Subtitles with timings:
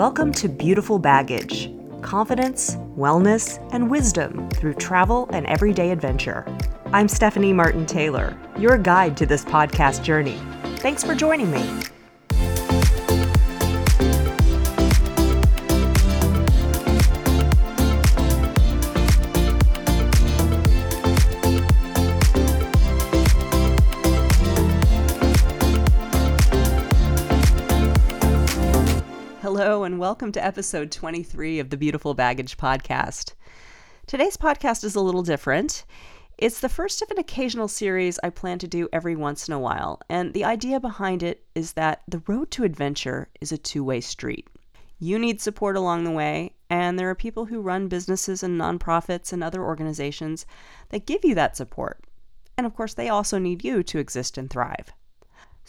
[0.00, 6.46] Welcome to Beautiful Baggage confidence, wellness, and wisdom through travel and everyday adventure.
[6.86, 10.40] I'm Stephanie Martin Taylor, your guide to this podcast journey.
[10.76, 11.82] Thanks for joining me.
[29.84, 33.32] And welcome to episode 23 of the Beautiful Baggage Podcast.
[34.06, 35.86] Today's podcast is a little different.
[36.36, 39.58] It's the first of an occasional series I plan to do every once in a
[39.58, 43.82] while, and the idea behind it is that the road to adventure is a two
[43.82, 44.48] way street.
[44.98, 49.32] You need support along the way, and there are people who run businesses and nonprofits
[49.32, 50.44] and other organizations
[50.90, 52.04] that give you that support.
[52.58, 54.92] And of course, they also need you to exist and thrive.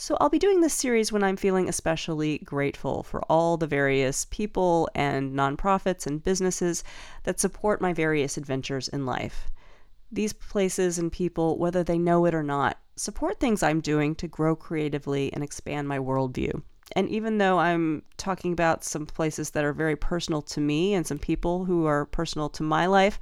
[0.01, 4.25] So, I'll be doing this series when I'm feeling especially grateful for all the various
[4.31, 6.83] people and nonprofits and businesses
[7.21, 9.51] that support my various adventures in life.
[10.11, 14.27] These places and people, whether they know it or not, support things I'm doing to
[14.27, 16.63] grow creatively and expand my worldview.
[16.95, 21.05] And even though I'm talking about some places that are very personal to me and
[21.05, 23.19] some people who are personal to my life,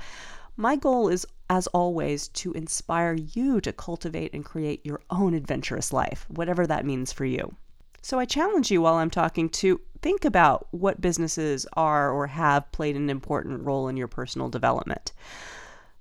[0.55, 5.91] my goal is, as always, to inspire you to cultivate and create your own adventurous
[5.91, 7.55] life, whatever that means for you.
[8.01, 12.71] So I challenge you while I'm talking to think about what businesses are or have
[12.71, 15.11] played an important role in your personal development.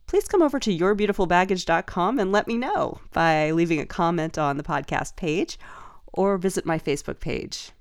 [0.07, 4.63] Please come over to yourbeautifulbaggage.com and let me know by leaving a comment on the
[4.63, 5.59] podcast page
[6.13, 7.73] or visit my Facebook page.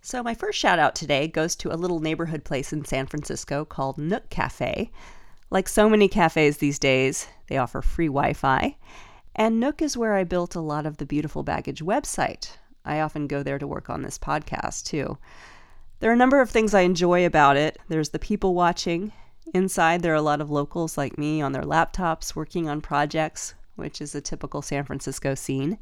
[0.00, 3.64] So, my first shout out today goes to a little neighborhood place in San Francisco
[3.64, 4.90] called Nook Cafe.
[5.52, 8.74] Like so many cafes these days, they offer free Wi Fi.
[9.36, 12.56] And Nook is where I built a lot of the Beautiful Baggage website.
[12.86, 15.18] I often go there to work on this podcast too.
[16.00, 17.78] There are a number of things I enjoy about it.
[17.88, 19.12] There's the people watching.
[19.52, 23.52] Inside, there are a lot of locals like me on their laptops working on projects,
[23.76, 25.76] which is a typical San Francisco scene.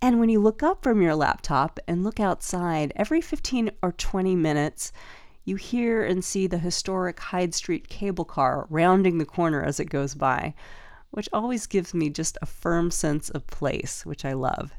[0.00, 4.34] And when you look up from your laptop and look outside, every 15 or 20
[4.36, 4.90] minutes,
[5.44, 9.90] you hear and see the historic Hyde Street cable car rounding the corner as it
[9.90, 10.54] goes by,
[11.10, 14.72] which always gives me just a firm sense of place, which I love.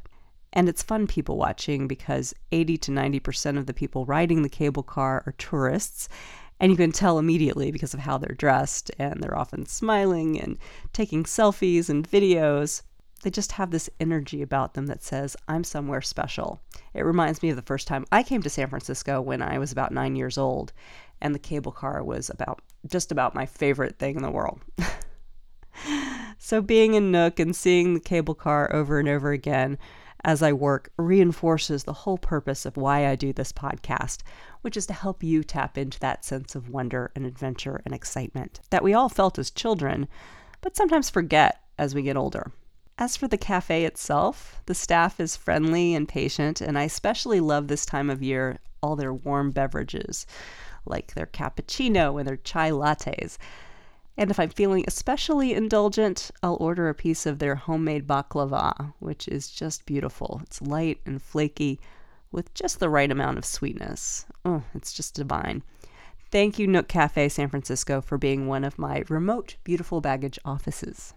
[0.54, 4.84] And it's fun people watching because 80 to 90% of the people riding the cable
[4.84, 6.10] car are tourists.
[6.60, 10.58] And you can tell immediately because of how they're dressed, and they're often smiling and
[10.94, 12.84] taking selfies and videos
[13.22, 16.62] they just have this energy about them that says, I'm somewhere special.
[16.94, 19.72] It reminds me of the first time I came to San Francisco when I was
[19.72, 20.74] about nine years old,
[21.22, 24.62] and the cable car was about just about my favorite thing in the world.
[26.38, 29.78] so being in Nook and seeing the cable car over and over again
[30.24, 34.20] as I work reinforces the whole purpose of why I do this podcast,
[34.62, 38.60] which is to help you tap into that sense of wonder and adventure and excitement
[38.70, 40.08] that we all felt as children,
[40.62, 42.52] but sometimes forget as we get older.
[43.02, 47.68] As for the cafe itself, the staff is friendly and patient, and I especially love
[47.68, 50.28] this time of year all their warm beverages,
[50.86, 53.40] like their cappuccino and their chai lattes.
[54.18, 59.28] And if I'm feeling especially indulgent, I'll order a piece of their homemade baklava, which
[59.28, 60.40] is just beautiful.
[60.44, 61.80] It's light and flaky
[62.32, 64.28] with just the right amount of sweetness.
[64.46, 65.64] Oh, it's just divine.
[66.30, 71.16] Thank you, Nook Cafe San Francisco, for being one of my remote beautiful baggage offices.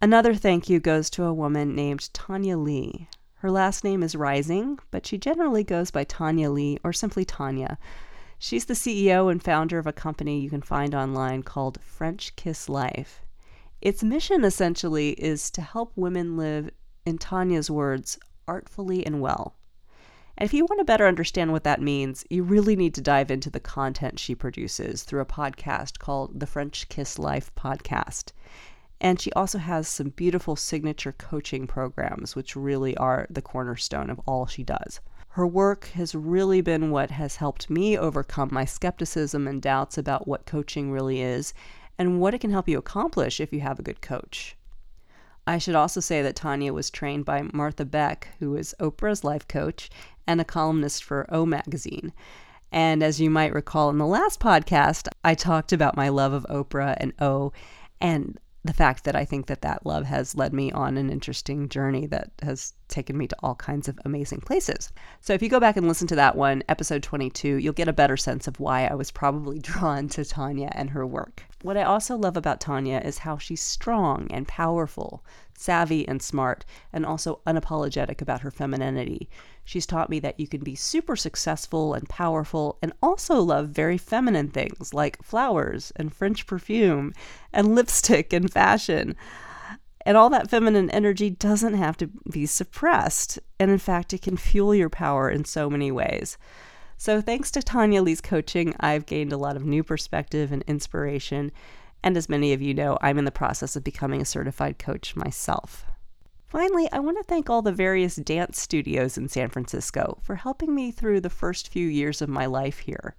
[0.00, 3.08] Another thank you goes to a woman named Tonya Leigh.
[3.38, 7.78] Her last name is Rising, but she generally goes by Tonya Leigh or simply Tonya.
[8.38, 12.68] She's the CEO and founder of a company you can find online called French Kiss
[12.68, 13.22] Life.
[13.80, 16.70] Its mission essentially is to help women live,
[17.04, 19.56] in Tonya's words, artfully and well.
[20.36, 23.32] And if you want to better understand what that means, you really need to dive
[23.32, 28.30] into the content she produces through a podcast called the French Kiss Life Podcast.
[29.00, 34.20] And she also has some beautiful signature coaching programs, which really are the cornerstone of
[34.26, 35.00] all she does.
[35.30, 40.26] Her work has really been what has helped me overcome my skepticism and doubts about
[40.26, 41.54] what coaching really is
[41.96, 44.56] and what it can help you accomplish if you have a good coach.
[45.46, 49.46] I should also say that Tonya was trained by Martha Beck, who is Oprah's life
[49.48, 49.88] coach
[50.26, 52.12] and a columnist for O Magazine.
[52.70, 56.46] And as you might recall in the last podcast, I talked about my love of
[56.50, 57.52] Oprah and O,
[58.00, 58.38] and
[58.68, 62.04] the fact that I think that that love has led me on an interesting journey
[62.08, 64.92] that has taken me to all kinds of amazing places.
[65.20, 67.92] So if you go back and listen to that one, episode 22, you'll get a
[67.92, 71.44] better sense of why I was probably drawn to Tonya and her work.
[71.62, 75.24] What I also love about Tonya is how she's strong and powerful,
[75.56, 79.28] savvy and smart, and also unapologetic about her femininity.
[79.64, 83.98] She's taught me that you can be super successful and powerful and also love very
[83.98, 87.12] feminine things like flowers and French perfume
[87.52, 89.16] and lipstick and fashion.
[90.08, 93.38] And all that feminine energy doesn't have to be suppressed.
[93.60, 96.38] And in fact, it can fuel your power in so many ways.
[96.96, 101.52] So, thanks to Tonya Leigh's coaching, I've gained a lot of new perspective and inspiration.
[102.02, 105.14] And as many of you know, I'm in the process of becoming a certified coach
[105.14, 105.84] myself.
[106.46, 110.74] Finally, I want to thank all the various dance studios in San Francisco for helping
[110.74, 113.14] me through the first few years of my life here.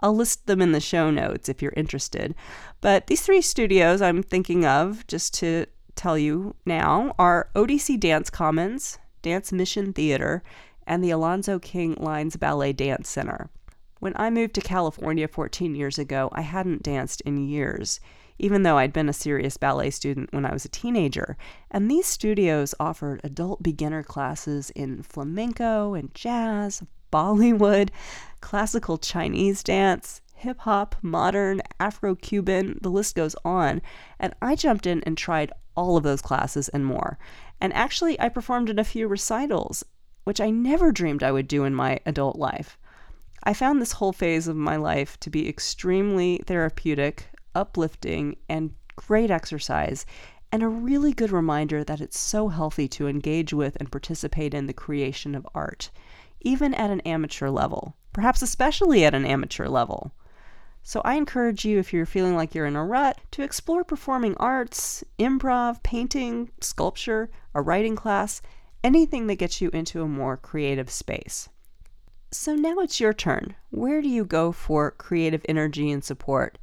[0.00, 2.34] I'll list them in the show notes if you're interested.
[2.80, 8.30] But these three studios I'm thinking of, just to tell you now, are ODC Dance
[8.30, 10.42] Commons, Dance Mission Theater,
[10.86, 13.50] and the Alonzo King Lines Ballet Dance Center.
[14.00, 18.00] When I moved to California 14 years ago, I hadn't danced in years,
[18.38, 21.36] even though I'd been a serious ballet student when I was a teenager.
[21.70, 27.90] And these studios offered adult beginner classes in flamenco and jazz, Bollywood,
[28.40, 33.80] classical Chinese dance, hip hop, modern, Afro Cuban, the list goes on.
[34.18, 37.18] And I jumped in and tried all of those classes and more.
[37.60, 39.84] And actually, I performed in a few recitals
[40.24, 42.78] which I never dreamed I would do in my adult life.
[43.44, 49.30] I found this whole phase of my life to be extremely therapeutic, uplifting, and great
[49.30, 50.06] exercise,
[50.52, 54.66] and a really good reminder that it's so healthy to engage with and participate in
[54.66, 55.90] the creation of art,
[56.40, 60.12] even at an amateur level, perhaps especially at an amateur level.
[60.84, 64.36] So I encourage you, if you're feeling like you're in a rut, to explore performing
[64.38, 68.42] arts, improv, painting, sculpture, a writing class,
[68.82, 71.48] anything that gets you into a more creative space.
[72.32, 73.54] So now it's your turn.
[73.70, 76.58] Where do you go for creative energy and support?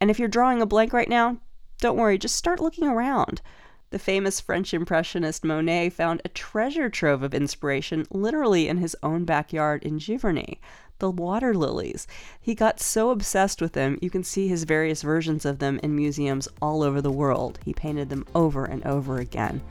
[0.00, 1.38] And if you're drawing a blank right now,
[1.80, 3.40] don't worry, just start looking around.
[3.90, 9.24] The famous French Impressionist Monet found a treasure trove of inspiration literally in his own
[9.24, 10.58] backyard in Giverny,
[10.98, 12.06] the water lilies.
[12.40, 15.96] He got so obsessed with them, you can see his various versions of them in
[15.96, 17.58] museums all over the world.
[17.64, 19.62] He painted them over and over again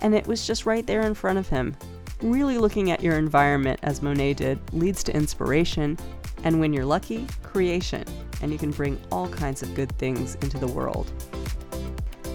[0.00, 1.76] and it was just right there in front of him.
[2.20, 5.98] Really looking at your environment, as Monet did, leads to inspiration,
[6.44, 8.04] and when you're lucky, creation,
[8.42, 11.10] and you can bring all kinds of good things into the world.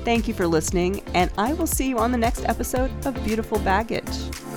[0.05, 3.59] Thank you for listening, and I will see you on the next episode of Beautiful
[3.59, 4.48] Baggage.